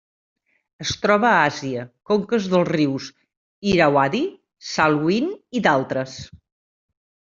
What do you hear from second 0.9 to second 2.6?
troba a Àsia: conques